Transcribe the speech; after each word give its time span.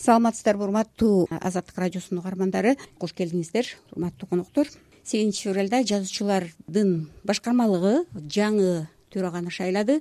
саламатсыздарбы 0.00 0.64
урматтуу 0.64 1.28
азаттык 1.28 1.76
радиосунун 1.76 2.22
угармандары. 2.22 2.76
Кош 2.98 3.12
келиңиздер 3.12 3.66
урматтуу 3.92 4.30
коноктор 4.30 4.68
сегизинчи 5.04 5.44
февралда 5.44 5.82
жазуучулардын 5.84 7.10
башкармалыгы 7.28 8.06
жаңы 8.32 8.88
төраганы 9.12 9.52
шайлады. 9.52 9.98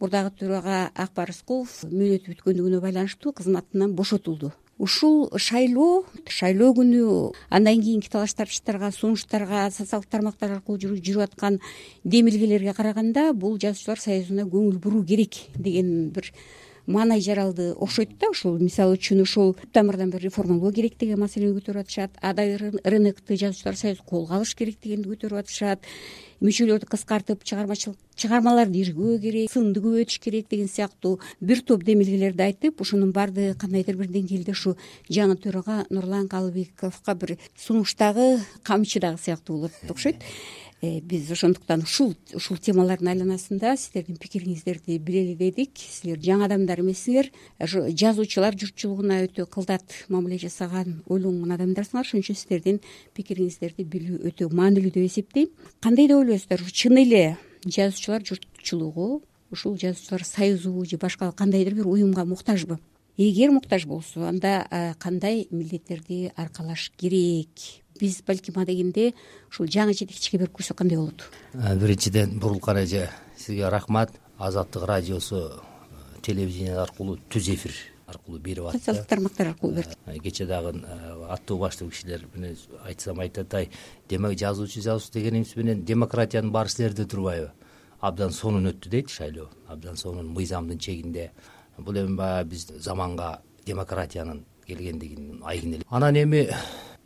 Мурдагы 0.00 0.34
төрага 0.36 0.90
акбар 0.94 1.32
рыскулов 1.32 1.80
мөөнөтү 1.88 2.34
бүткөндүгүнө 2.34 2.82
байланыштуу 2.84 3.32
кызматынан 3.32 3.96
бошотулду. 3.96 4.52
Ушул 4.78 5.30
шайлоо 5.32 6.04
шайлоо 6.28 6.74
күнү 6.76 7.32
андан 7.48 7.80
кийинки 7.80 8.12
талаш 8.12 8.36
тартыштарга 8.36 8.92
сунуштарга 8.92 9.70
социалдык 9.72 10.12
тармактар 10.12 10.58
аркылуу 10.58 11.00
жүрүп 11.00 11.24
аткан 11.24 11.58
демилгелерге 12.04 12.76
караганда 12.76 13.32
бул 13.32 13.56
жазуучулар 13.58 13.98
союзуна 13.98 14.44
көңүл 14.44 14.78
буруу 14.78 15.02
керек 15.08 15.40
деген 15.56 16.10
бир 16.14 16.30
маанай 16.88 17.20
жаралды 17.20 17.74
окшойт 17.76 18.16
да 18.18 18.30
ушул 18.32 18.58
мисалы 18.58 18.96
үчүн 18.96 19.20
ушул 19.22 19.54
тамырдан 19.72 20.10
бир 20.10 20.24
реформалоо 20.24 20.72
керек 20.72 20.96
деген 20.98 21.20
маселени 21.20 21.52
көтөрүп 21.60 21.84
атышат. 21.84 22.16
Адайы 22.22 22.56
рынокты 22.82 23.36
жазуучулар 23.36 23.76
союзу 23.76 24.02
колго 24.08 24.34
алыш 24.34 24.54
керек 24.56 24.80
дегенди 24.82 25.12
көтөрүп 25.12 25.44
атышат. 25.44 25.84
Мүчөлөрдү 26.40 26.86
кыскартып 26.88 27.44
чыгармачылык 27.44 27.98
чыгармаларды 28.18 28.78
иргөө 28.82 29.16
керек 29.22 29.52
сынды 29.52 29.82
көбөйтүш 29.82 30.20
керек 30.22 30.46
деген 30.50 30.68
сыяктуу 30.70 31.18
бир 31.40 31.62
топ 31.66 31.82
демилгелерди 31.86 32.44
айтып 32.46 32.80
ошонун 32.82 33.10
баардыгы 33.14 33.56
кандайдыр 33.58 33.98
бир 33.98 34.10
деңгээлде 34.14 34.54
ушу 34.54 34.76
жаңы 35.10 35.34
төрага 35.42 35.84
нурлан 35.90 36.28
калыбековго 36.30 37.14
бир 37.14 37.36
сунуштагы 37.58 38.38
камчы 38.62 39.02
дагы 39.02 39.18
сыяктуу 39.22 39.58
болот 39.58 39.90
окшойт 39.90 40.22
биз 40.82 41.30
ошондуктан 41.32 41.82
ушул 41.82 42.14
ушул 42.34 42.56
темалардын 42.56 43.10
айланасында 43.10 43.74
сиздердин 43.76 44.16
пикириңиздерди 44.16 44.98
билели 45.02 45.34
дедик. 45.34 45.74
Силер 45.74 46.20
жаңы 46.22 46.46
адамдар 46.46 46.80
эмессиңер 46.84 47.30
ошо 47.58 47.88
жазуучулар 47.90 48.54
журтчулугуна 48.58 49.24
өтө 49.26 49.48
кылдат 49.50 50.04
мамиле 50.08 50.38
жасаган 50.38 51.02
ойлонгон 51.10 51.56
адамдарсыңар 51.56 52.06
ошон 52.06 52.22
үчүн 52.22 52.38
сиздердин 52.38 52.78
пикириңиздерди 53.18 53.82
билүү 53.82 54.20
өтө 54.30 54.52
маанилүү 54.54 54.94
деп 54.94 55.08
эсептейм. 55.10 55.50
Кандай 55.82 56.06
деп 56.06 56.22
ойлойсуздар 56.22 56.62
чын 56.70 57.02
эле 57.02 57.24
жазуучулар 57.66 58.22
журтчулугу 58.22 59.24
ушул 59.50 59.76
жазуучулар 59.76 60.24
союзу 60.24 60.84
же 60.84 60.96
башка 60.96 61.32
кандайдыр 61.32 61.74
бир 61.74 61.88
уюмга 61.88 62.24
муктажбы 62.24 62.78
эгер 63.18 63.50
муктаж 63.50 63.84
болсо 63.84 64.28
анда 64.28 64.94
кандай 64.98 65.48
милдеттерди 65.50 66.32
аркалаш 66.36 66.92
керек? 66.96 67.50
Биз 67.98 68.22
балким 68.22 68.60
адегенде 68.62 69.12
ушул 69.50 69.66
жаңы 69.66 69.92
жетекчиге 69.92 70.44
берип 70.44 70.54
койсок 70.54 70.78
кандай 70.78 70.98
болот? 70.98 71.26
Биринчиден 71.52 72.38
бурулкан 72.38 72.78
эже 72.84 73.10
сизге 73.36 73.68
рахмат. 73.68 74.12
Азаттык 74.38 74.84
радиосу 74.86 75.64
телевидение 76.22 76.78
аркылуу 76.78 77.18
түз 77.28 77.48
эфир 77.56 77.74
аркылуу 78.06 78.38
берип 78.38 78.70
атты. 78.70 78.78
Социалдык 78.78 79.08
тармактар 79.08 79.48
аркылуу 79.48 79.74
берди. 79.74 80.20
Кечээ 80.20 80.46
дагы 80.46 80.78
аттуу 81.28 81.58
баштуу 81.58 81.90
кишилер 81.90 82.28
менен 82.36 82.56
айтсам 82.84 83.18
айтат 83.18 83.48
аттай 83.48 83.70
демек 84.08 84.38
жазуучу 84.38 84.80
жазуучу 84.80 85.12
дегенибиз 85.18 85.56
менен 85.56 85.82
демократиянын 85.84 86.52
баары 86.52 86.70
силерде 86.70 87.04
турбайбы? 87.04 87.50
Абдан 88.00 88.30
сонун 88.30 88.70
өттү 88.70 88.88
дейт 88.88 89.10
шайлоо. 89.10 89.50
Абдан 89.66 89.96
сонун 89.96 90.28
мыйзамдын 90.30 90.78
чегинде 90.78 91.32
бул 91.78 91.96
эми 91.96 92.16
баягы 92.16 92.50
биз 92.50 92.66
заманга 92.78 93.40
демократиянын 93.66 94.44
келгендигин 94.66 95.42
айкын 95.44 95.74
эле. 95.78 95.84
Анан 95.88 96.16
эми 96.16 96.48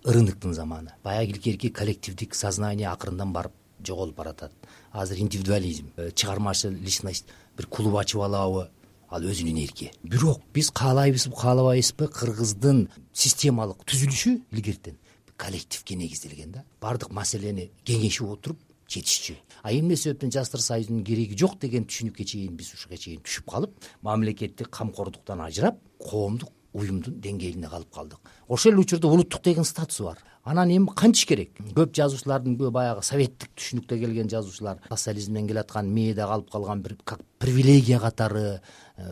рыноктун 0.05 0.55
заманы. 0.55 0.95
Баягы 1.05 1.33
илгерки 1.33 1.71
коллективдик 1.71 2.35
сознание 2.35 2.89
акырындан 2.89 3.33
барып 3.33 3.53
жоголуп 3.85 4.17
баратат. 4.17 4.53
Азыр 4.93 5.19
индивидуализм 5.19 5.93
э, 5.97 6.11
чыгармачыл 6.11 6.71
личность 6.71 7.27
бир 7.57 7.67
клуб 7.67 7.97
ачып 7.97 8.23
алабы 8.23 8.69
ал 9.09 9.23
өзүнүн 9.23 9.63
эрки. 9.63 9.93
Бирок 10.03 10.41
биз 10.55 10.71
каалайбызбы 10.71 11.37
каалабайбызбы 11.37 12.09
кыргыздын 12.09 12.89
системалык 13.13 13.85
түзүлүшү 13.85 14.39
илгертен 14.51 14.99
коллективге 15.37 15.97
негизделген 15.97 16.53
да. 16.53 16.65
Баардык 16.81 17.11
маселени 17.11 17.71
кеңешип 17.85 18.31
отуруп 18.31 18.59
чечишчү 18.93 19.37
а 19.63 19.73
эмне 19.73 19.97
себептен 19.97 20.33
жаштар 20.35 20.61
союзунун 20.61 21.05
кереги 21.05 21.39
жок 21.39 21.59
деген 21.63 21.87
түшүнүккө 21.89 22.27
чейин 22.33 22.57
биз 22.59 22.73
ушуга 22.77 22.99
чейин 22.99 23.23
түшүп 23.25 23.49
калып 23.53 23.93
мамлекеттик 24.03 24.71
камкордуктан 24.71 25.41
ажырап 25.47 25.79
коомдук 25.99 26.53
уюмдун 26.73 27.21
деңгээлине 27.21 27.69
калып 27.69 27.91
калдык. 27.93 28.21
Ошол 28.49 28.73
эле 28.73 28.81
учурда 28.81 29.09
улуттук 29.09 29.43
деген 29.45 29.65
статус 29.65 30.01
бар. 30.01 30.19
Анан 30.45 30.71
эми 30.71 30.89
кантиш 30.97 31.27
керек? 31.27 31.53
Көп 31.77 31.93
жазуучулардын 31.95 32.57
баягы 32.57 33.05
советтик 33.05 33.53
түшүнүктө 33.57 33.99
келген 34.01 34.31
жазуучулар 34.33 34.81
социализмден 34.89 35.47
келаткан 35.49 35.93
мээде 35.93 36.25
калып 36.27 36.51
калган 36.51 36.83
бир 36.83 36.97
как 37.05 37.21
привилегия 37.39 38.01
катары 38.01 38.61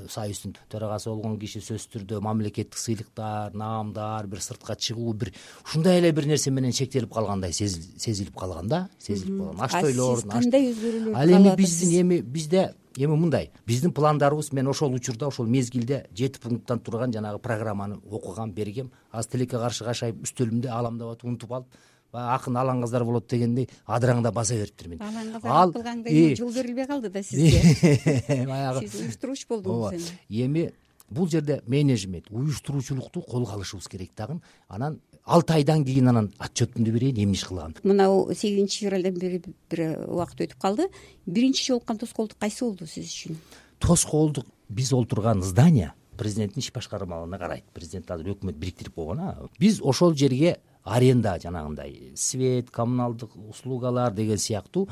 союздун 0.08 0.54
төрагасы 0.70 1.10
болгон 1.10 1.38
киши 1.38 1.60
сөзсүз 1.60 1.88
түрдө 1.94 2.20
мамлекеттик 2.24 2.78
сыйлыктар 2.78 3.54
наамдар 3.54 4.26
бир 4.26 4.40
сыртка 4.40 4.76
чыгуу 4.76 5.12
бир 5.12 5.32
ушундай 5.64 5.98
эле 5.98 6.12
бир 6.12 6.26
нерсе 6.26 6.50
менен 6.50 6.72
чектелип 6.72 7.12
калгандай 7.12 7.52
сезилип 7.52 8.36
калган 8.36 8.68
да 8.68 8.88
сезилип 8.98 9.38
калган. 9.38 9.60
Аштойлор 9.60 10.22
сиз 10.22 10.30
кандай 10.30 10.70
өзгөрүүлөр 10.72 11.16
ал 11.16 11.34
эми 11.38 11.56
биздин 11.56 12.00
эми 12.00 12.20
бизде 12.20 12.74
эми 12.96 13.16
мындай 13.16 13.50
биздин 13.66 13.92
пландарыбыз 13.92 14.52
мен 14.52 14.68
ошол 14.68 14.94
учурда 14.94 15.28
ошол 15.28 15.46
мезгилде 15.46 16.06
жети 16.14 16.40
пункттан 16.40 16.80
турган 16.80 17.12
жанагы 17.12 17.38
программаны 17.38 18.00
окугам 18.10 18.52
бергем. 18.52 18.90
Азыр 19.10 19.32
тилекке 19.32 19.58
каршы 19.58 19.84
кашайып 19.84 20.22
үстөлүмдө 20.26 20.68
аламдап 20.68 21.14
атып 21.14 21.28
унутуп 21.28 21.52
алып 21.52 21.66
баягы 22.12 22.34
акын 22.34 22.56
алаңгаздар 22.60 23.04
болот 23.04 23.28
дегендей 23.30 23.68
адыраңдап 23.86 24.34
баса 24.34 24.54
бериптирмин 24.58 25.02
алаңгазар 25.02 25.72
кылгандай 25.74 26.34
жол 26.36 26.52
берилбей 26.54 26.86
калды 26.86 27.10
да 27.10 27.22
сизге. 27.22 28.46
Баягы. 28.50 28.86
Сиз 28.88 29.00
уюштуруучу 29.00 29.48
болдуңуз 29.48 30.10
эми. 30.28 30.44
эми 30.44 30.72
бул 31.10 31.28
жерде 31.28 31.60
менеджмент 31.66 32.30
уюштуруучулукту 32.30 33.22
колго 33.22 33.52
алышыбыз 33.52 33.88
керек 33.88 34.10
дагы. 34.16 34.40
Анан 34.68 35.00
алты 35.24 35.54
айдан 35.54 35.84
кийин 35.84 36.08
анан 36.08 36.32
отчетумду 36.38 36.92
берейин 36.92 37.24
эмне 37.24 37.34
иш 37.34 37.44
кылган 37.44 37.76
мынау 37.82 38.32
сегизинчи 38.34 38.84
февралдан 38.84 39.14
бери 39.14 39.42
бир 39.70 40.04
убакыт 40.06 40.40
өтүп 40.46 40.60
калды. 40.60 40.88
Биринчи 41.26 41.66
жолуккан 41.66 41.98
тоскоолдук 41.98 42.38
кайсы 42.38 42.64
болду 42.64 42.86
сиз 42.86 43.06
үчүн? 43.06 43.38
Тоскоолдук 43.78 44.46
биз 44.68 44.92
олтурган 44.92 45.42
здание 45.42 45.92
президенттин 46.18 46.60
иш 46.60 46.72
башкармалыгына 46.72 47.38
карайт. 47.38 47.64
Президент 47.72 48.10
азыр 48.10 48.34
өкмөт 48.34 48.58
бириктирип 48.60 48.94
койгон 48.94 49.20
а. 49.20 49.48
Биз 49.58 49.80
ошол 49.80 50.14
жерге 50.14 50.58
аренда 50.90 51.38
жанагындай 51.38 52.12
свет 52.16 52.70
коммуналдык 52.70 53.36
услугалар 53.36 54.12
деген 54.12 54.38
сыяктуу. 54.38 54.88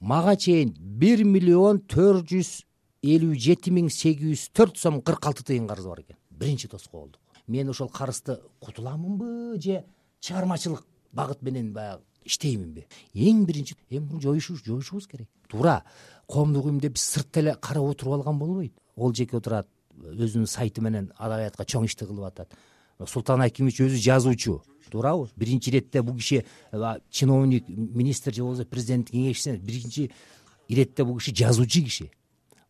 Мага 0.00 0.36
чейин 0.36 0.74
бир 0.76 1.24
миллион 1.24 1.80
төрт 1.80 2.28
жүз 2.28 2.50
элүү 3.02 3.38
жети 3.40 3.72
миң 3.72 3.88
сегиз 3.88 4.36
жүз 4.36 4.50
төрт 4.52 4.76
сом 4.76 5.00
кырк 5.00 5.26
алты 5.26 5.44
тыйын 5.48 5.68
карызы 5.68 5.88
бар 5.88 6.02
экен. 6.02 6.16
Биринчи 6.30 6.68
тоскоолдук 6.68 7.20
мен 7.46 7.70
ошол 7.70 7.88
карызды 7.88 8.40
кутуламынбы 8.60 9.60
же 9.60 9.84
чыгармачылык 10.20 10.84
багыт 11.12 11.40
менен 11.42 11.72
баягы 11.72 12.02
иштейминби? 12.24 12.86
Эң 13.14 13.46
биринчи 13.46 13.76
эми 13.88 14.04
муну 14.04 14.20
жоюшубуз 14.20 15.06
керек. 15.06 15.28
Туура 15.48 15.82
коомдук 16.28 16.66
уюм 16.66 16.80
деп 16.80 16.92
биз 16.92 17.08
сыртта 17.08 17.40
эле 17.40 17.54
карап 17.54 17.84
отуруп 17.84 18.20
алган 18.20 18.38
болбойт. 18.38 18.74
Ол 18.96 19.14
жеке 19.14 19.38
отурат 19.38 19.68
өзүнүн 19.96 20.46
сайты 20.46 20.82
менен 20.82 21.10
адабиятка 21.16 21.64
чоң 21.64 21.86
ишти 21.86 22.04
кылып 22.04 22.28
атат. 22.28 22.52
Султан 23.06 23.40
акимович 23.40 23.80
өзү 23.80 23.98
жазуучу 23.98 24.60
туурабы. 24.90 25.28
Биринчи 25.36 25.70
иретте 25.70 26.02
бул 26.02 26.16
киши 26.16 26.44
чиновник 27.10 27.68
министр 27.68 28.34
же 28.34 28.42
болбосо 28.42 28.64
президенттин 28.64 29.20
кеңешчиси 29.20 29.56
биринчи 29.58 30.10
иретте 30.68 31.04
бул 31.04 31.18
киши 31.18 31.34
жазуучу 31.34 31.84
киши. 31.84 32.10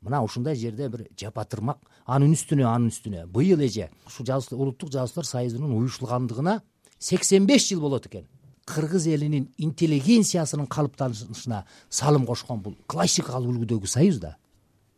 Мына 0.01 0.23
ушундай 0.23 0.57
жерде 0.57 0.89
бир 0.89 1.07
жапатырмак 1.19 1.79
анын 2.07 2.35
үстүнө 2.35 2.67
анын 2.67 2.91
үстүнө. 2.91 3.27
Быйыл 3.27 3.61
эже 3.61 3.91
ушул 4.07 4.27
улуттук 4.59 4.91
жазуучулар 4.91 5.27
союзунун 5.27 5.73
уюштулгандыгына 5.79 6.61
сексен 6.99 7.47
беш 7.47 7.69
жыл 7.69 7.81
болот 7.81 8.07
экен. 8.07 8.27
Кыргыз 8.67 9.07
элинин 9.07 9.49
интеллигенциясынын 9.59 10.67
калыптанышына 10.67 11.65
салым 11.91 12.27
кошкон 12.27 12.61
бул 12.63 12.77
классикалык 12.87 13.51
үлгүдөгү 13.51 13.87
союз 13.87 14.19
да 14.19 14.37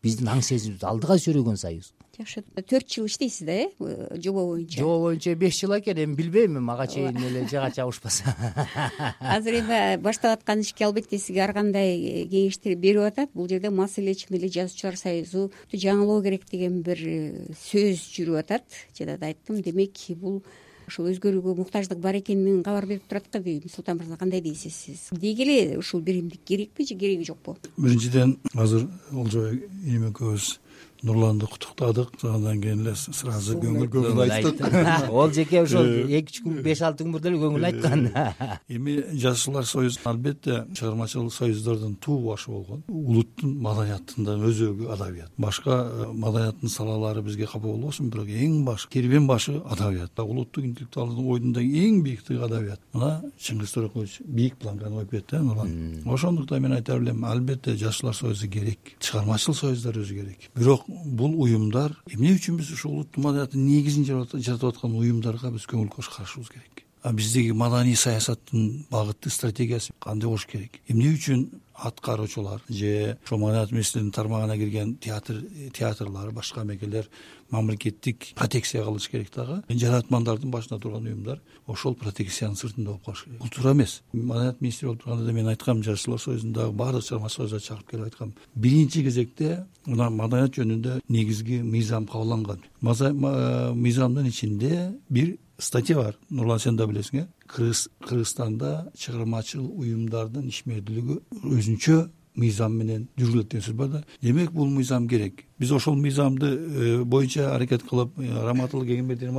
биздин 0.04 0.28
аң 0.28 0.42
сезимибизди 0.44 0.86
алдыга 0.86 1.16
сүйрөгөн 1.20 1.56
союз. 1.60 1.92
Жакшы. 2.14 2.44
Төрт 2.68 2.92
жыл 2.92 3.08
иштейсиз 3.08 3.46
да 3.46 3.54
э 3.64 4.18
жобо 4.22 4.44
боюнча? 4.46 4.78
Жобо 4.78 5.00
боюнча 5.08 5.34
беш 5.34 5.58
жыл 5.58 5.74
экен 5.78 5.98
эми 6.04 6.14
билбейм 6.14 6.60
мага 6.62 6.86
чейин 6.86 7.16
эле 7.16 7.42
жыга 7.48 7.70
чабышпаса 7.74 8.36
азыр 9.20 9.58
эми 9.58 9.96
башталып 10.02 10.38
аткан 10.38 10.60
ишке 10.60 10.84
албетте 10.86 11.18
сизге 11.18 11.42
ар 11.42 11.54
кандай 11.54 12.28
кеңештер 12.30 12.76
берип 12.76 13.08
атат. 13.08 13.30
Бул 13.34 13.48
жерде 13.48 13.70
маселе 13.70 14.14
чын 14.14 14.36
эле 14.38 14.48
жазуучулар 14.48 14.96
союзу 14.96 15.50
жаңылоо 15.72 16.22
керек 16.22 16.46
деген 16.50 16.82
бир 16.82 17.02
э, 17.02 17.48
сөз 17.66 18.06
жүрүп 18.14 18.44
атат. 18.44 18.64
Жада 18.96 19.18
да 19.18 19.32
айттым. 19.32 19.62
Демек 19.62 19.98
бул 20.20 20.44
ушул 20.88 21.08
өзгөрүүгө 21.12 21.54
муктаждык 21.60 21.98
бар 21.98 22.18
экенин 22.20 22.62
кабар 22.62 22.86
берип 22.86 23.06
турат 23.08 23.28
го 23.32 23.42
дейм 23.42 23.70
султан 23.72 23.98
мырза 23.98 24.16
кандай 24.16 24.40
дейсиз 24.40 24.74
сиз? 24.74 25.08
Деги 25.12 25.42
эле 25.42 25.78
ушул 25.78 26.00
биримдик 26.00 26.44
керекпи 26.44 26.86
же 26.86 26.94
кереги 26.94 27.24
жокпу? 27.24 27.56
Биринчиден 27.76 28.38
азыр 28.54 28.88
олжобек 29.12 29.68
эми 29.86 30.10
экөөбүз 30.10 30.58
нурланды 31.04 31.46
куттуктадык 31.46 32.24
андан 32.24 32.60
кийин 32.62 32.80
эле 32.80 32.94
сразу 32.96 33.58
көңүл 33.60 33.88
көңүл 33.92 34.22
айттык 34.24 35.10
ол 35.12 35.32
жеке 35.36 35.60
ошол 35.62 35.88
эки 36.08 36.32
үч 36.32 36.40
күн 36.44 36.60
беш 36.64 36.80
алты 36.86 37.04
күн 37.04 37.12
мурда 37.12 37.28
эле 37.28 37.40
көңүл 37.42 37.66
айткан. 37.68 38.06
Эми 38.72 38.96
жазуучулар 39.12 39.66
союзу 39.68 40.00
албетте 40.04 40.62
чыгармачыл 40.72 41.30
союздордун 41.30 41.96
туу 41.96 42.30
башы 42.30 42.50
болгон. 42.50 42.84
Улуттун 42.88 43.58
маданиятынын 43.60 44.46
өзөгү 44.48 44.88
адабият. 44.94 45.32
Башка 45.36 45.76
э, 45.84 46.06
маданияттын 46.12 46.72
салалары 46.72 47.22
бизге 47.22 47.46
капа 47.46 47.66
болбосун 47.68 48.08
бирок 48.08 48.28
эң 48.32 48.64
баш 48.64 48.88
кербен 48.88 49.28
башы 49.28 49.58
адабият. 49.60 50.18
Улуттук 50.18 50.64
интеллектуалдын 50.64 51.28
ойдун 51.28 51.60
эң 51.60 52.00
бийиктиги 52.06 52.40
адабият. 52.40 52.80
Мына 52.94 53.20
чыңгыз 53.36 53.76
торекович 53.76 54.18
бийик 54.24 54.56
планканы 54.56 55.02
коюп 55.02 55.10
кетти 55.10 55.36
э 55.36 55.42
нурлан? 55.42 56.00
Ошондуктан 56.06 56.62
мен 56.62 56.72
айта 56.72 56.98
билем 56.98 57.24
албетте 57.24 57.76
жазуучулар 57.76 58.14
союзу 58.14 58.48
керек. 58.48 58.96
Чыгармачыл 59.00 59.54
союздар 59.54 60.00
өзү 60.00 60.20
керек 60.22 60.50
бирок 60.64 60.86
бул 60.88 61.34
уюмдар 61.44 61.92
эмне 62.08 62.32
үчүн 62.38 62.56
биз 62.56 62.70
ушул 62.72 62.98
улуттун 62.98 63.26
маданиятынын 63.26 63.66
негизин 63.68 64.06
жасап 64.06 64.70
аткан 64.70 64.96
уюмдарга 64.96 65.50
биз 65.52 65.66
көңүл 65.68 65.90
карашыбыз 65.92 66.48
керек? 66.48 66.84
А 67.04 67.12
биздеги 67.12 67.52
маданий 67.52 67.96
саясаттын 68.00 68.86
багыты 68.90 69.28
стратегиясы 69.30 69.92
кандай 70.00 70.30
болуш 70.30 70.46
керек? 70.48 70.80
Эмне 70.88 71.12
үчүн 71.12 71.50
аткаруучулар 71.74 72.62
же 72.68 73.18
ошол 73.26 73.38
маданият 73.38 73.72
министрлигинин 73.72 74.12
тармагына 74.12 74.56
кирген 74.56 74.96
театр 74.96 75.42
театрлар 75.74 76.30
башка 76.32 76.64
мекемелер 76.64 77.10
мамлекеттик 77.50 78.32
протекция 78.34 78.84
кылыш 78.84 79.08
керек 79.08 79.30
дагы. 79.34 79.62
Жаратмандардын 79.68 80.50
башында 80.50 80.80
турган 80.80 81.06
уюмдар 81.06 81.40
ошол 81.66 81.94
протекциянын 81.94 82.56
сыртында 82.56 82.90
болуп 82.90 83.04
калыш 83.04 83.24
керек. 83.24 83.38
Бул 83.40 83.48
туура 83.48 83.72
эмес. 83.72 84.02
Маданият 84.12 84.60
министри 84.60 84.86
болуп 84.86 85.02
турганда 85.02 85.26
да 85.26 85.32
мен 85.32 85.48
айткам 85.48 85.82
жазуучулар 85.82 86.20
союзундагы 86.20 86.72
баардык 86.72 87.02
союздарды 87.02 87.60
чакырып 87.60 87.90
келип 87.90 88.04
айткам. 88.04 88.34
Биринчи 88.54 89.02
кезекте 89.02 89.66
мына 89.86 90.10
маданият 90.10 90.56
жөнүндө 90.58 91.00
негизги 91.08 91.62
мыйзам 91.62 92.06
кабылданган. 92.06 92.62
Мыйзамдын 92.82 94.26
ичинде 94.28 94.92
бир 95.08 95.36
статья 95.58 95.96
бар. 95.96 96.18
Нурлан 96.30 96.58
сен 96.58 96.76
да 96.76 96.86
билесиң 96.86 97.22
э 97.22 97.26
кыргызстанда 97.46 98.90
чыгармачыл 98.98 99.66
уюмдардын 99.78 100.48
ишмердүүлүгү 100.48 101.20
өзүнчө 101.44 101.98
мыйзам 102.34 102.76
менен 102.78 103.08
жүргүлөт 103.18 103.50
деген 103.50 103.64
сөз 103.66 103.76
бар 103.78 103.88
да? 103.88 104.02
Демек 104.22 104.52
бул 104.52 104.68
мыйзам 104.70 105.08
керек. 105.08 105.44
Биз 105.58 105.72
ошол 105.72 105.94
мыйзамды 105.96 106.46
э, 106.46 107.02
боюнча 107.04 107.54
аракет 107.54 107.82
кылып 107.88 108.18
э, 108.18 108.30
раматылык 108.46 108.88
эгембердиев 108.88 109.34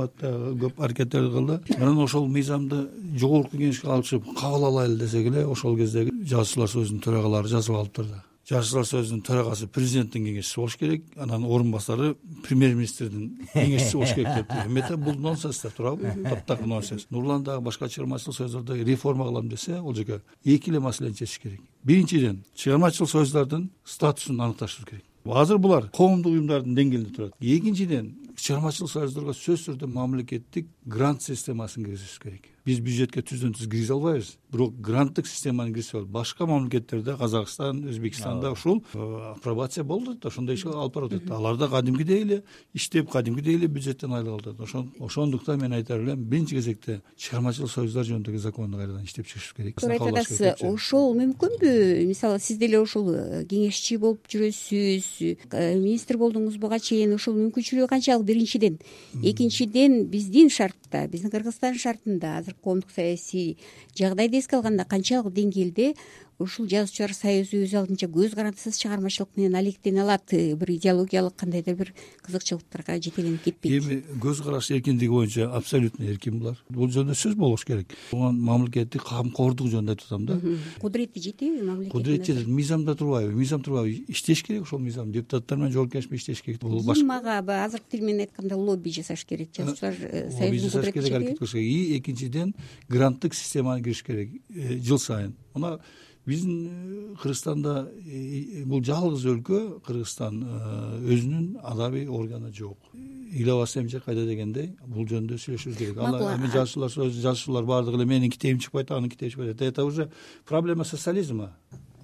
көп 0.62 0.80
аракеттерди 0.80 1.32
кылды. 1.32 1.60
Анан 1.76 1.98
ошол 1.98 2.26
мыйзамды 2.28 2.86
жогорку 3.16 3.56
кеңешке 3.56 3.88
алып 3.88 4.06
чыгып 4.06 4.32
кабыл 4.38 4.70
алайлы 4.70 4.98
десек 5.04 5.26
эле 5.32 5.46
ошол 5.46 5.76
кездеги 5.76 6.14
жазуучулар 6.24 6.72
союзунун 6.72 7.04
төрагалары 7.04 7.52
жазып 7.52 7.76
алыптыр 7.76 8.10
да 8.14 8.24
жазуучулар 8.48 8.86
союзунун 8.86 9.22
төрагасы 9.26 9.66
президенттин 9.66 10.24
кеңешчиси 10.28 10.60
болуш 10.60 10.76
керек. 10.78 11.04
Анан 11.16 11.44
орун 11.44 11.72
басары 11.72 12.14
премьер 12.44 12.74
министрдин 12.74 13.48
кеңешчиси 13.52 13.96
болуш 13.96 14.14
керек 14.14 14.52
эмете 14.66 14.96
бул 14.96 15.14
нонсенс 15.14 15.62
да 15.62 15.70
туурабы 15.70 16.12
таптакыр 16.22 16.66
нонсенс. 16.66 17.08
Нурлан 17.10 17.42
дагы 17.42 17.64
башка 17.64 17.88
чыгармачыл 17.88 18.32
союздордо 18.32 18.76
реформа 18.76 19.26
кылам 19.26 19.48
десе 19.48 19.80
ол 19.80 19.94
жерге 19.94 20.22
эки 20.44 20.70
эле 20.70 20.80
маселени 20.80 21.14
чечиш 21.14 21.40
керек. 21.40 21.60
Биринчиден 21.82 22.44
чыгармачыл 22.54 23.06
союздардын 23.06 23.70
статусун 23.84 24.40
аныкташыбыз 24.40 24.88
керек. 24.88 25.04
Азыр 25.24 25.58
булар 25.58 25.90
коомдук 25.90 26.32
уюмдардын 26.32 26.76
деңгээлинде 26.76 27.14
турат. 27.14 27.34
Экинчиден 27.40 28.14
чыгармачыл 28.36 28.86
союздорго 28.86 29.34
сөзсүз 29.34 29.74
түрдө 29.74 29.90
мамлекеттик 29.90 30.68
грант 30.84 31.22
системасын 31.22 31.82
киргизишибиз 31.82 32.22
керек 32.22 32.55
биз 32.66 32.80
бюджетке 32.82 33.22
түздөн 33.22 33.54
түз 33.54 33.68
киргизе 33.70 33.94
албайбыз. 33.94 34.32
Бирок 34.50 34.74
гранттык 34.82 35.28
системаны 35.30 35.70
киргизип 35.70 36.00
алып 36.00 36.10
башка 36.10 36.46
мамлекеттерде 36.46 37.14
казакстан 37.18 37.84
өзбекстанда 37.90 38.50
ушул 38.52 38.82
э, 38.94 38.98
апробация 39.36 39.84
болуп 39.84 40.10
атат 40.14 40.26
ошондой 40.32 40.58
иш 40.58 40.64
алып 40.66 40.94
барып 40.94 41.12
атат. 41.14 41.30
Алар 41.30 41.56
да 41.56 41.68
кадимкидей 41.68 42.22
эле 42.22 42.42
иштеп 42.74 43.10
кадимкидей 43.10 43.54
эле 43.56 43.68
бюджеттен 43.68 44.12
айлык 44.12 44.32
алып 44.32 44.60
атат 44.60 45.00
ошондуктан 45.00 45.60
мен 45.60 45.72
айта 45.78 45.98
билем 45.98 46.24
биринчи 46.24 46.56
кезекте 46.56 47.00
чыгармачыл 47.16 47.68
союздар 47.68 48.06
жөнүндөгү 48.10 48.42
законду 48.42 48.78
кайрадан 48.78 49.04
иштеп 49.04 49.26
чыгышыбыз 49.26 49.56
керек. 49.56 49.80
Туура 49.80 49.94
айтып 49.94 50.18
атасыз 50.18 50.64
ошол 50.66 51.14
мүмкүнбү? 51.20 51.72
Мисалы 52.06 52.40
сиз 52.40 52.58
деле 52.58 52.80
ушул 52.80 53.12
э, 53.14 53.44
кеңешчи 53.46 53.98
болуп 54.02 54.26
жүрөсүз 54.32 55.10
э, 55.22 55.74
министр 55.78 56.18
болдуңуз 56.18 56.58
буга 56.58 56.80
чейин 56.82 57.14
ушул 57.14 57.38
мүмкүнчүлүгү 57.38 57.90
канчалык 57.94 58.26
биринчиден? 58.26 58.80
Экинчиден 59.22 60.06
биздин 60.10 60.50
шартта 60.86 61.08
биздин 61.10 61.30
кыргызстан 61.30 61.74
шартында 61.78 62.38
азыр 62.38 62.54
коомдук 62.62 62.90
саясий 62.90 63.58
жагдайды 63.98 64.38
эске 64.38 64.56
алганда 64.56 64.84
канчалык 64.84 65.32
деңгээлде 65.34 65.94
ушул 66.38 66.68
жазуучулар 66.68 67.14
союзу 67.16 67.62
өз 67.64 67.72
алдынча 67.78 68.08
көз 68.12 68.34
карандысыз 68.36 68.76
чыгармачылык 68.82 69.30
менен 69.36 69.56
алектене 69.56 70.02
алат. 70.02 70.32
Э, 70.32 70.54
бир 70.54 70.70
идеологиялык 70.74 71.34
кандайдыр 71.36 71.76
бир 71.76 71.92
кызыкчылыктарга 72.26 72.98
жетеленип 73.00 73.42
кетпейт. 73.42 73.82
Эми 73.82 74.02
көз 74.20 74.42
караш 74.44 74.70
эркиндиги 74.70 75.08
боюнча 75.08 75.48
абсолютно 75.48 76.04
эркин 76.04 76.38
булар. 76.38 76.60
Бул 76.68 76.90
жөнүндө 76.92 77.16
сөз 77.16 77.36
болуш 77.40 77.64
керек. 77.64 77.96
Оған 78.12 78.36
мамлекеттик 78.36 79.04
камкордук 79.08 79.70
жөнүндө 79.72 79.96
айтып 79.96 80.06
атам 80.10 80.26
да. 80.26 80.38
Кудурети 80.80 81.20
жетеби 81.24 81.62
мамлекет 81.62 81.92
кудурет 81.92 82.26
жетет 82.26 82.46
мыйзамда 82.46 82.94
турбайбы. 82.94 83.32
Мыйзам 83.32 83.62
турбайбы. 83.62 84.04
Иштеш 84.08 84.42
керек 84.44 84.62
ошол 84.62 84.80
мыйзам. 84.80 85.12
Депутаттар 85.12 85.56
менен 85.58 85.72
жогорку 85.72 85.96
кеңеш 85.96 86.10
иштеш 86.12 86.42
керек. 86.42 86.60
Бул 86.60 86.82
баягы 86.84 87.52
азыркы 87.64 87.96
тил 87.96 88.04
менен 88.04 88.26
айтканда 88.26 88.56
лобби 88.56 88.92
жасаш 88.92 89.24
керек. 89.24 89.50
Жазуучулар 89.56 89.94
э, 90.00 90.30
союзун 90.30 90.70
жасаш 90.70 90.92
керек 90.92 91.12
аракет 91.14 91.38
кылыш 91.38 91.52
керек. 91.52 91.66
И 91.66 91.98
экинчиден 91.98 92.54
гранттык 92.88 93.34
системаны 93.34 93.82
кириш 93.82 94.02
керек 94.02 94.30
э, 94.50 94.78
жыл 94.78 94.98
сайын. 94.98 95.34
Мына 95.54 95.80
биздин 96.26 96.68
э, 96.68 97.14
кыргызстанда 97.22 97.88
э, 98.04 98.64
бул 98.66 98.82
жалгыз 98.84 99.24
өлкө 99.30 99.60
кыргызстан 99.86 100.42
э, 100.42 101.14
өзүнүн 101.14 101.60
адабий 101.62 102.08
органы 102.08 102.52
жок. 102.52 102.78
Ыйлабасы 102.94 103.80
эмче 103.80 104.00
кайда 104.00 104.26
дегендей 104.26 104.72
бул 104.86 105.06
жөнүндө 105.06 105.38
сүйлөшүбүз 105.38 105.78
керек. 105.78 105.98
Ал 105.98 106.18
эми 106.34 106.50
жазуучулар 106.50 106.90
союзу 106.90 107.22
жазуучулар 107.22 107.64
баардыгы 107.64 108.00
эле 108.00 108.08
менин 108.10 108.30
китебим 108.30 108.58
чыкпайт 108.58 108.90
анын 108.90 109.10
китеби 109.10 109.30
чыкпайт 109.30 109.62
это 109.62 109.84
уже 109.84 110.10
проблема 110.44 110.84
социализма. 110.84 111.54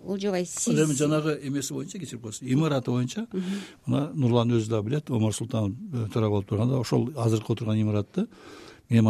Олжобай 0.04 0.46
сиз 0.46 0.68
эми 0.68 0.94
жанагы 0.94 1.38
эмеси 1.42 1.72
боюнча 1.72 1.98
кечирип 1.98 2.22
коесуз. 2.22 2.42
Имараты 2.42 2.90
боюнча 2.90 3.26
мына 3.86 4.10
нурлан 4.14 4.50
өзү 4.54 4.68
дагы 4.68 4.90
билет 4.90 5.10
омар 5.10 5.34
султанов 5.34 5.74
төрага 6.12 6.30
болуп 6.30 6.48
турганда 6.48 6.78
ошол 6.78 7.10
азыркы 7.16 7.52
отурган 7.52 7.80
имаратты 7.80 8.28
мен 8.90 9.04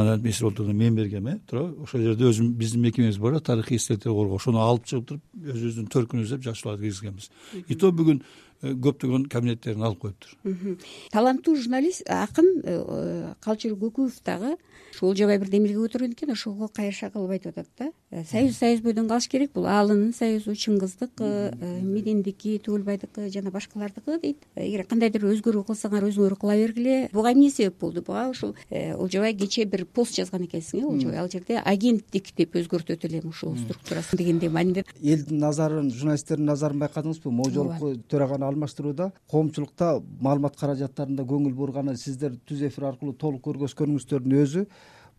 турганда 0.54 0.78
мен 0.78 0.94
бергем 0.94 1.26
э 1.26 1.38
туурабы 1.46 1.82
ошол 1.82 2.00
жерде 2.00 2.24
өзүм 2.24 2.52
биздин 2.54 2.82
мекемебиз 2.82 3.18
бар 3.18 3.32
да 3.34 3.40
тарыхый 3.40 3.76
коргоо 4.12 4.36
ошону 4.36 4.58
алып 4.58 4.86
чыгып 4.86 5.06
туруп 5.08 5.22
өзүбүздүн 5.34 5.88
төркүнүбүз 5.92 6.30
деп 6.30 6.42
жазуучуларды 6.42 6.82
киргизгенбиз. 6.82 7.30
И 7.68 7.74
то 7.74 7.92
бүгүн 7.92 8.22
көптөгөн 8.62 9.26
кабинеттерин 9.30 9.82
алып 9.82 10.04
коюптур. 10.06 10.78
Таланттуу 11.12 11.56
журналист 11.56 12.06
акын 12.06 12.48
э, 12.62 13.34
калчыр 13.42 13.74
көкүев 13.78 14.20
дагы 14.24 14.56
ушу 14.92 15.08
олжобай 15.08 15.38
бир 15.38 15.48
демилге 15.50 15.80
көтөргөн 15.80 16.12
экен 16.14 16.32
ошого 16.32 16.68
кайша 16.68 17.10
кылып 17.10 17.30
айтып 17.36 17.58
атат 17.58 17.68
да. 17.78 17.90
Э, 18.10 18.24
союз 18.24 18.56
союз 18.56 18.80
бойдон 18.80 19.08
калыш 19.08 19.28
керек 19.28 19.52
бул. 19.52 19.66
Аалынын 19.66 20.12
союзу 20.14 20.52
чыңгыздыкы 20.52 21.28
э, 21.52 21.80
медендики 21.82 22.58
түгөлбайдыкы 22.62 23.28
жана 23.32 23.50
башкалардыкы 23.50 24.18
дейт. 24.20 24.44
Эгер 24.54 24.84
кандайдыр 24.86 25.24
өзгөрүү 25.32 25.64
кылсаңар 25.70 26.06
өзүңөр 26.10 26.36
кыла 26.38 26.56
бергиле. 26.60 27.08
Буга 27.12 27.32
эмне 27.32 27.50
себеп 27.50 27.80
болду? 27.80 28.02
Буга 28.02 28.28
ушул 28.30 28.54
э, 28.70 28.94
олжобай 28.94 29.34
кечээ 29.34 29.66
бир 29.66 29.86
пост 29.86 30.16
жазган 30.16 30.44
экенсиң 30.46 30.82
э 30.82 30.86
олжобай 30.86 31.18
ал 31.18 31.30
жерде 31.32 31.58
агенттик 31.58 32.34
деп 32.36 32.56
өзгөртөт 32.60 33.06
элем 33.08 33.28
ушул 33.28 33.56
структурасын 33.56 34.18
дегендей 34.18 34.50
мааниден 34.50 34.84
элдин 35.00 35.38
назарын 35.38 35.90
журналисттердин 35.90 36.46
назарын 36.46 36.78
байкадыңызбы? 36.84 37.30
Могу 37.30 37.50
жолку 37.50 37.94
төраганы 38.08 38.51
алмаштырууда 38.52 39.10
коомчулукта 39.30 39.94
маалымат 40.20 40.56
каражаттарына 40.60 41.26
көңүл 41.28 41.54
бурганы 41.56 41.96
сиздер 41.96 42.36
түз 42.48 42.62
эфир 42.68 42.90
аркылуу 42.92 43.16
толук 43.18 43.42
көргөзгөнүңүздөрдүн 43.48 44.38
өзү 44.42 44.66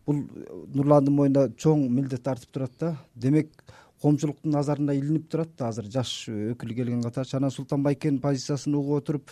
бул 0.06 0.20
нурландын 0.74 1.16
мойнуна 1.16 1.48
чоң 1.56 1.88
милдет 1.90 2.28
артып 2.28 2.52
турат 2.52 2.72
да. 2.80 2.94
Демек 3.14 3.52
коомчулуктун 4.02 4.52
назарына 4.52 4.94
илинип 4.96 5.30
турат 5.32 5.54
да. 5.58 5.68
Азыр 5.68 5.88
жаш 5.90 6.28
өкүл 6.28 6.74
келген 6.76 7.02
катарчы 7.04 7.38
анан 7.38 7.52
султан 7.54 7.82
байкенин 7.82 8.20
позициясын 8.20 8.74
угуп 8.74 9.02
отуруп 9.02 9.30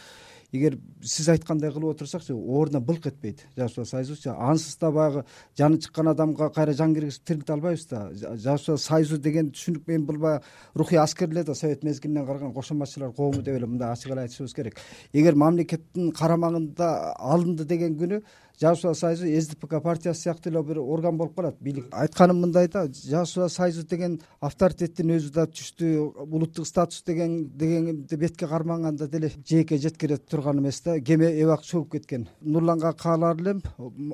эгер 0.52 0.76
сиз 1.00 1.28
айткандай 1.32 1.72
кылып 1.72 1.94
отурсакчы 1.94 2.34
ордуна 2.34 2.80
былк 2.84 3.06
этпейт 3.08 3.46
жазуучулар 3.56 3.88
союзучу 3.88 4.34
ансыз 4.36 4.76
да 4.76 4.90
баягы 4.92 5.24
жаны 5.58 5.78
чыккан 5.80 6.08
адамга 6.12 6.50
кайра 6.50 6.74
жан 6.76 6.94
киргизип 6.94 7.24
тирилте 7.24 7.52
албайбыз 7.54 7.86
да. 7.86 8.10
Жазуучулар 8.12 8.78
союзу 8.78 9.18
деген 9.18 9.50
түшүнүк 9.50 9.88
эми 9.88 10.04
бул 10.04 10.18
баягы 10.18 10.44
рухий 10.74 10.98
аскер 10.98 11.30
эле 11.30 11.44
да 11.44 11.54
совет 11.54 11.82
мезгилинен 11.82 12.26
калган 12.26 12.52
кошоматчылар 12.52 13.12
коому 13.12 13.42
деп 13.42 13.56
эле 13.56 13.66
мындай 13.66 13.92
ачык 13.92 14.12
эле 14.12 14.26
айтышыбыз 14.26 14.54
керек. 14.54 14.76
Эгер 15.12 15.34
мамлекеттин 15.34 16.12
карамагында 16.12 17.14
алынды 17.18 17.64
деген 17.64 17.96
күнү 17.96 18.22
жазуучулар 18.62 18.96
союзу 18.96 19.26
сдпк 19.26 19.80
партиясы 19.82 20.22
сыяктуу 20.22 20.52
эле 20.52 20.62
бир 20.62 20.78
орган 20.78 21.16
болуп 21.18 21.34
калат. 21.36 21.56
Бийлик 21.60 21.88
айтканым 21.90 22.40
мындай 22.40 22.68
да 22.68 22.86
жазуучулар 22.86 23.50
союзу 23.50 23.84
деген 23.86 24.20
авторитеттин 24.40 25.14
өзү 25.16 25.32
да 25.34 25.46
түштүү 25.46 26.26
улуттук 26.28 26.66
статус 26.66 27.02
деген 27.06 27.50
дегенди 27.58 28.16
бетке 28.16 28.46
кармаганда 28.46 29.08
деле 29.08 29.32
жээкке 29.48 29.78
жеткире 29.78 30.18
турган 30.18 30.60
эмес 30.62 30.80
да 30.82 31.00
кеме 31.00 31.32
эбак 31.42 31.62
чөгүп 31.66 31.92
кеткен. 31.92 32.28
Нурланга 32.40 32.92
каалар 32.92 33.40
элем 33.40 33.62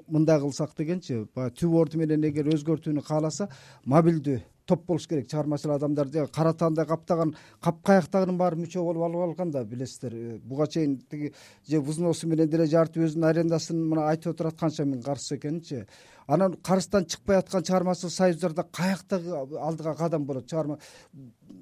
мындай 0.08 0.40
кылсак 0.40 0.76
дегенчи 0.76 1.26
баягы 1.34 1.56
түп 1.60 1.74
орду 1.74 1.98
менен 1.98 2.24
эгер 2.24 2.48
өзгөртүүнү 2.54 3.04
кааласа 3.04 3.48
мобилдүү 3.84 4.40
топ 4.68 4.84
болуш 4.86 5.06
керек. 5.08 5.28
Чыгармачыл 5.30 5.72
адамдар 5.74 6.08
кара 6.32 6.52
таандай 6.52 6.86
каптаган 6.86 7.34
капкаяктагынын 7.64 8.38
баары 8.38 8.60
мүчө 8.60 8.84
болуп 8.84 9.06
алып 9.08 9.24
алган 9.28 9.50
да 9.50 9.64
билесиздер. 9.64 10.14
Э, 10.14 10.38
буга 10.44 10.66
чейин 10.66 10.98
тиги 11.10 11.32
же 11.68 11.80
взносу 11.80 12.28
менен 12.28 12.50
деле 12.50 12.66
жарытып 12.66 13.08
өзүнүн 13.08 13.28
арендасын 13.30 13.80
мына 13.80 14.08
айтып 14.12 14.34
отурат 14.34 14.60
канча 14.60 14.84
миң 14.84 15.02
карызчы 15.02 15.38
экенинчи 15.38 15.86
анан 16.28 16.56
карыздан 16.62 17.06
чыкпай 17.08 17.38
аткан 17.40 17.64
чыгармачыл 17.64 18.10
союздарда 18.10 18.66
каяктагы 18.70 19.32
алдыга 19.56 19.94
кадам 19.94 20.26
болот. 20.26 20.46
Чыгарма 20.46 20.78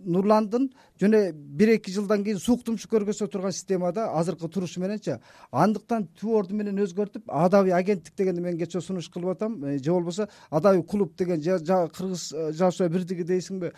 нурландын 0.07 0.71
жөн 1.01 1.15
эле 1.15 1.33
бир 1.33 1.75
эки 1.75 1.91
жылдан 1.91 2.25
кийин 2.25 2.39
суук 2.39 2.65
тумшук 2.65 2.93
көргөзө 2.95 3.29
турган 3.31 3.53
системада 3.53 4.09
азыркы 4.17 4.49
турушу 4.49 4.81
мененчи 4.81 5.19
андыктан 5.51 6.09
түп 6.19 6.39
орду 6.41 6.57
менен 6.57 6.81
өзгөртүп 6.87 7.29
адабий 7.29 7.75
агенттик 7.77 8.17
дегенди 8.17 8.41
мен 8.41 8.59
кечээ 8.59 8.81
сунуш 8.81 9.11
кылып 9.11 9.37
атам 9.37 9.63
э, 9.65 9.79
же 9.79 9.93
болбосо 9.93 10.29
адабий 10.51 10.83
клуб 10.83 11.17
деген 11.17 11.41
кыргыз 11.43 12.33
э, 12.33 12.53
жазуучулар 12.53 12.93
бирдиги 12.93 13.25
дейсиңби. 13.25 13.73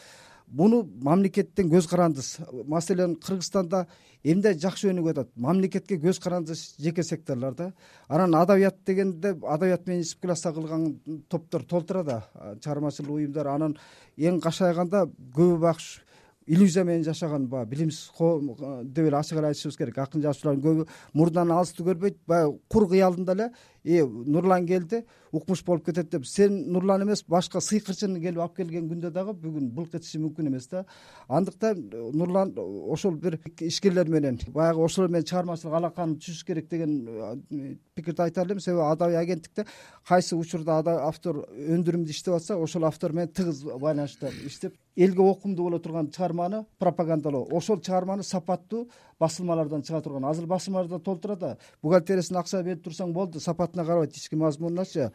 Буну 0.48 0.80
мамлекеттен 1.04 1.68
көз 1.68 1.86
карандысыз 1.90 2.38
маселен 2.64 3.16
кыргызстанда 3.20 3.82
эмне 4.24 4.54
жакшы 4.56 4.88
өнүгүп 4.88 5.10
атат? 5.12 5.28
Мамлекетке 5.36 5.98
көз 6.00 6.22
карандысыз 6.24 6.78
жеке 6.80 7.04
секторлор 7.04 7.54
да 7.54 7.72
анан 8.08 8.34
адабият 8.34 8.78
дегенде 8.86 9.34
адабият 9.42 9.86
менен 9.86 10.06
исп 10.06 10.22
класста 10.22 10.52
кылган 10.52 11.00
топтор 11.28 11.64
толтура 11.64 12.02
да 12.02 12.22
чыгармачыл 12.62 13.12
уюмдар 13.12 13.52
анан 13.52 13.76
эң 14.16 14.40
кашайганда 14.40 15.04
көбү 15.36 15.58
багы 15.66 16.00
иллюзия 16.48 16.84
менен 16.84 17.04
жашаган 17.04 17.46
баягы 17.46 17.70
билимсиз 17.74 18.10
коом 18.16 18.54
деп 18.84 19.04
эле 19.06 19.16
ачык 19.16 19.38
эле 19.38 19.50
айтышыбыз 19.52 19.76
керек. 19.76 19.98
Акын 19.98 20.22
жазуучулардын 20.24 20.64
көбү 20.64 20.86
мурданы 21.12 21.54
алысты 21.54 21.84
көрбөйт 21.84 22.18
баягы 22.26 22.58
кур 22.68 22.88
кыялында 22.88 23.36
эле 23.36 23.50
э 23.84 24.04
нурлан 24.04 24.66
келди 24.66 25.04
укмуш 25.32 25.64
болуп 25.64 25.84
кетет 25.84 26.10
деп. 26.10 26.26
Сен 26.26 26.72
нурлан 26.72 27.02
эмес 27.02 27.24
башка 27.28 27.60
сыйкырчыны 27.60 28.20
келип 28.20 28.40
алып 28.40 28.56
келген 28.56 28.88
күндө 28.88 29.10
дагы 29.12 29.34
бүгүн 29.34 29.70
былк 29.74 29.94
этиши 29.94 30.18
мүмкүн 30.18 30.48
эмес 30.48 30.68
да. 30.68 30.84
Андыктан 31.28 31.90
э, 31.92 32.10
нурлан 32.12 32.54
э, 32.56 32.60
ошол 32.60 33.16
бир 33.16 33.38
ишкерлер 33.60 34.08
менен 34.08 34.38
баягы 34.48 34.84
ошолор 34.84 35.10
менен 35.10 35.26
чыгармачылык 35.26 35.74
алаканы 35.74 36.16
түзүш 36.16 36.44
керек 36.46 36.68
деген 36.68 37.06
э, 37.08 37.76
пикирди 37.94 38.22
айта 38.22 38.42
элем. 38.42 38.60
Себеби 38.60 38.82
адабий 38.82 39.16
агенттикте 39.16 39.66
кайсы 40.08 40.36
учурда 40.36 40.80
автор 41.06 41.44
өндүрүмдүү 41.52 42.10
иштеп 42.10 42.34
атса 42.34 42.56
ошол 42.56 42.84
автор 42.84 43.12
менен 43.12 43.32
тыгыз 43.32 43.64
байланышта 43.78 44.32
иштеп 44.46 44.74
элге 44.96 45.22
окумдуу 45.22 45.68
боло 45.68 45.78
турган 45.78 46.10
чыгарманы 46.10 46.64
пропагандалоо. 46.78 47.46
Ошол 47.52 47.80
чыгарманы 47.80 48.22
сапаттуу 48.22 48.88
басылмалардан 49.20 49.82
чыга 49.82 50.00
турган. 50.02 50.24
Азыр 50.24 50.46
басылмаларда 50.46 50.98
толтура 50.98 51.36
да 51.36 51.56
бухгалтериясына 51.82 52.40
акча 52.40 52.62
берип 52.62 52.84
турсаң 52.86 53.12
болду 53.12 53.40
сапатына 53.40 53.84
карабайт 53.84 54.16
ички 54.16 54.36
мазмунуначы 54.36 55.12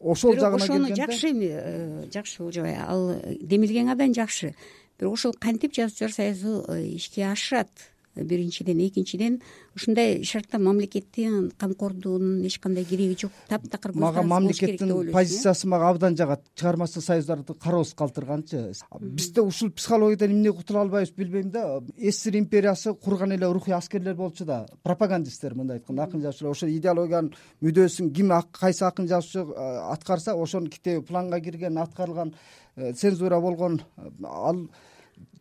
ошол 0.00 0.34
жагына 0.34 0.64
ошону 0.64 0.94
жакшы 0.96 1.30
эми 1.30 1.50
э, 1.50 2.04
жакшы 2.12 2.42
болжобой 2.42 2.76
ал 2.80 3.14
демилгең 3.40 3.92
абдан 3.92 4.14
жакшы. 4.14 4.54
Бирок 4.98 5.14
ошол 5.14 5.34
кантип 5.34 5.74
жазуучулар 5.74 6.12
союзу 6.12 6.64
э, 6.68 6.82
ишке 6.96 7.26
ашышат 7.26 7.68
биринчиден 8.16 8.78
экинчиден 8.86 9.40
ушундай 9.76 10.24
шартта 10.24 10.58
мамлекеттин 10.58 11.52
камкордугунун 11.58 12.44
эч 12.46 12.58
кандай 12.58 12.84
кереги 12.84 13.16
жок. 13.20 13.32
Таптакыр 13.48 13.92
мага 13.94 14.22
мамлекеттин 14.22 15.12
позициясы 15.12 15.68
мага 15.68 15.88
абдан 15.90 16.16
жагат. 16.16 16.42
Чыгармачыл 16.54 17.02
союздарды 17.02 17.54
кароосуз 17.54 17.94
калтырганчы. 17.94 18.72
Бизде 19.00 19.40
ушул 19.40 19.70
психологиядан 19.70 20.32
эмне 20.32 20.52
кутула 20.52 20.82
албайбыз 20.82 21.12
билбейм 21.14 21.50
да. 21.50 21.80
Ссср 21.98 22.36
империясы 22.36 22.94
курган 22.94 23.32
эле 23.32 23.46
рухий 23.46 23.74
аскерлер 23.74 24.14
болчу 24.14 24.44
да. 24.44 24.66
Пропагандисттер 24.82 25.54
мындай 25.54 25.78
айтканда 25.78 26.04
акын 26.04 26.22
жазуучулар. 26.22 26.56
Ошол 26.56 26.68
идеологиянын 26.68 27.34
мүдөөсүн 27.62 28.12
ким 28.12 28.32
кайсы 28.52 28.84
акын 28.84 29.08
жазуучу 29.08 29.54
аткарса 29.56 30.34
ошонун 30.34 30.70
китеби 30.70 31.04
планга 31.04 31.40
кирген 31.40 31.78
аткарылган 31.78 32.34
э, 32.76 32.92
цензура 32.92 33.40
болгон 33.40 33.80
ал 34.24 34.68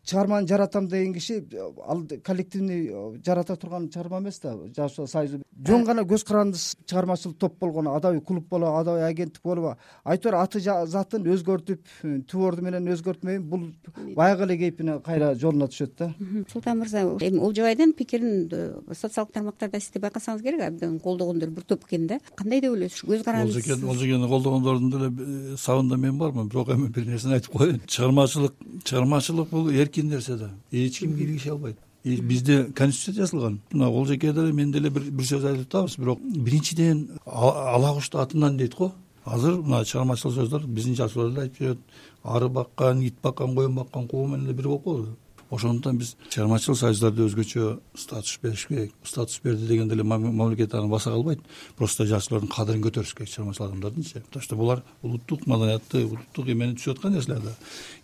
чыгарманы 0.05 0.47
жаратам 0.47 0.87
деген 0.87 1.13
киши 1.13 1.43
ал 1.87 2.05
коллективный 2.23 2.87
э, 2.87 3.19
жарата 3.25 3.55
турган 3.55 3.89
чыгарма 3.89 4.19
эмес 4.19 4.39
да. 4.39 4.55
Жазуучулар 4.75 5.09
союзу 5.09 5.41
жөн 5.65 5.83
гана 5.85 6.03
көз 6.07 6.23
карандысыз 6.25 6.77
чыгармачыл 6.85 7.33
топ 7.33 7.59
болгону 7.59 7.93
адабий 7.95 8.21
клуб 8.21 8.47
болобу 8.49 8.77
адабий 8.77 9.03
агенттик 9.03 9.43
болобу 9.43 9.75
айтор 10.03 10.35
аты 10.35 10.59
затын 10.59 11.27
өзгөртүп 11.27 11.81
э, 12.03 12.19
түп 12.27 12.45
орду 12.47 12.63
менен 12.65 12.87
өзгөртмөйүн 12.93 13.43
бул 13.43 13.67
баягы 14.15 14.47
эле 14.47 14.57
кейпине 14.57 14.99
кайра 15.05 15.33
жолуна 15.35 15.67
түшөт 15.67 15.95
да. 15.97 16.13
Султан 16.51 16.79
мырза 16.79 17.03
эми 17.03 17.39
олжобайдын 17.39 17.93
пикирин 17.93 18.49
э, 18.51 18.93
социалдык 18.93 19.33
тармактарда 19.33 19.79
сиз 19.79 19.91
да 19.93 20.03
байкасаңыз 20.07 20.43
керек 20.43 20.63
абдан 20.67 20.99
колдогондор 20.99 21.49
бир 21.49 21.63
топ 21.63 21.85
экен 21.85 22.07
да. 22.07 22.19
Кандай 22.35 22.61
деп 22.61 22.71
ойлойсуз 22.71 23.03
көз 23.09 23.23
карандысыз 23.23 23.83
олжекени 23.83 24.27
колдогондордун 24.27 24.91
деле 24.91 25.57
сабында 25.57 25.97
мен 25.97 26.17
бармын 26.17 26.47
бирок 26.49 26.69
эми 26.69 26.87
бир 26.87 27.05
нерсени 27.05 27.37
айтып 27.39 27.57
коеюн. 27.57 27.81
Чыгармачылык 27.85 28.55
чыгармачылык 28.83 29.49
бул 29.49 29.69
эркин 29.89 30.09
нерсе 30.09 30.37
да. 30.37 30.49
Эч 30.71 30.99
ким 30.99 31.17
киргише 31.17 31.51
албайт. 31.51 31.77
Бизде 32.03 32.65
конституция 32.75 33.25
жазылган 33.25 33.59
мына 33.71 33.89
олжеке 33.89 34.33
деле 34.33 34.53
мен 34.53 34.71
деле 34.71 34.89
бир 34.89 35.23
сөз 35.23 35.45
айтып 35.45 35.67
атабыз 35.67 35.97
бирок 35.97 36.19
биринчиден 36.21 37.19
ала 37.25 37.93
кушту 37.93 38.19
атынан 38.19 38.57
дейт 38.57 38.75
го. 38.75 38.93
Азыр 39.25 39.61
мына 39.61 39.83
чыгармачыл 39.85 40.31
сөздөр 40.31 40.67
биздин 40.67 40.95
жазуучулар 40.95 41.31
деле 41.31 41.41
айтып 41.41 41.59
жүрөт 41.59 41.77
ары 42.23 42.49
баккан 42.49 43.01
ит 43.01 43.15
баккан 43.21 43.55
коюн 43.55 43.75
баккан 43.75 44.07
куу 44.07 44.27
менен 44.27 44.45
эле 44.45 44.53
бир 44.53 44.67
болуп 44.67 44.83
калды 44.83 45.09
ошондуктан 45.51 45.97
биз 45.97 46.15
чыгармачыл 46.29 46.75
союздарды 46.75 47.25
өзгөчө 47.25 47.79
статус 47.97 48.39
бериш 48.41 48.67
керек 48.67 48.93
статус 49.03 49.39
берди 49.43 49.67
дегенде 49.67 49.95
эле 49.95 50.03
мамлекет 50.03 50.73
аны 50.75 50.87
баса 50.87 51.09
калбайт. 51.09 51.39
Просто 51.77 52.05
жазуучулардын 52.05 52.49
кадырын 52.49 52.83
көтөрүш 52.83 53.15
керек 53.17 53.29
чыгармачыл 53.29 53.65
адамдардынчы 53.65 54.21
потому 54.21 54.43
что 54.43 54.55
булар 54.55 54.83
улуттук 55.01 55.47
маданиятты 55.47 56.05
улуттук 56.05 56.47
эмени 56.47 56.75
түзүп 56.77 56.97
аткан 56.97 57.13
нерселер 57.13 57.41
да 57.41 57.55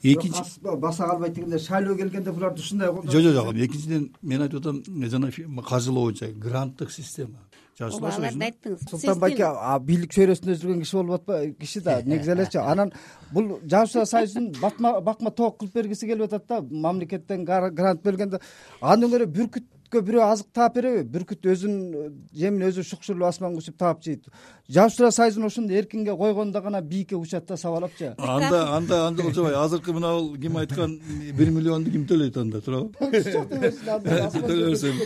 экинчи 0.04 0.44
баса 0.62 1.06
калбайт 1.06 1.34
дегенде 1.34 1.60
шайлоо 1.60 1.96
келгенде 1.96 2.32
буларды 2.32 2.62
ушундай 2.62 2.88
жок 2.88 3.22
жок 3.22 3.34
жок. 3.34 3.54
Экинчиден 3.56 4.12
мен 4.22 4.42
айтып 4.42 4.60
атам 4.60 4.84
жана 5.10 5.32
каржылоо 5.62 6.06
боюнча 6.06 6.32
гранттык 6.34 6.92
система 6.92 7.45
ооба 7.84 8.12
аларды 8.14 8.48
айттыңыз. 8.48 8.84
Султан 8.90 9.20
байке 9.20 9.50
бийлик 9.84 10.14
чөйрөсүндө 10.16 10.56
жүргөн 10.62 10.82
киши 10.84 10.98
болуп 10.98 11.20
атпайбы 11.20 11.56
киши 11.60 11.82
да 11.84 11.98
негизи 12.06 12.32
элечи 12.32 12.58
анан 12.62 12.94
бул 13.34 13.60
жазуучулар 13.64 14.08
союзун 14.08 14.52
бакма 14.62 15.32
тоок 15.32 15.60
кылып 15.60 15.74
бергиси 15.82 16.08
келип 16.08 16.30
атат 16.30 16.48
да. 16.48 16.62
Мамлекеттен 16.62 17.46
грант 17.46 18.04
бергенде 18.04 18.40
андан 18.82 19.12
көрө 19.12 19.28
бүркүткө 19.28 20.02
бирөө 20.08 20.24
азык 20.32 20.52
таап 20.56 20.80
береби. 20.80 21.04
Бүркүт 21.18 21.52
өзүнүн 21.52 22.16
жемин 22.34 22.70
өзү 22.70 22.88
шукшурлуп 22.88 23.28
асманга 23.28 23.60
учуп 23.60 23.78
таап 23.80 24.04
жейт 24.04 24.30
жазуучулар 24.70 25.12
союзун 25.12 25.46
ошондой 25.46 25.78
эркинге 25.78 26.16
койгондо 26.16 26.62
гана 26.62 26.82
бийикке 26.82 27.16
учат 27.16 27.46
да 27.46 27.58
сабалапчы 27.58 28.16
анда 28.18 28.76
анда 28.76 29.08
анда 29.08 29.24
болжобойбу 29.24 29.60
азыркы 29.60 29.94
мына 29.94 30.16
ким 30.42 30.58
айткан 30.58 31.00
бир 31.38 31.52
миллионду 31.52 31.92
ким 31.92 32.08
төлөйт 32.08 32.38
анда 32.38 32.62
туурабы? 32.62 32.90
Жок 33.00 33.52
төлөбөсүн 34.50 35.06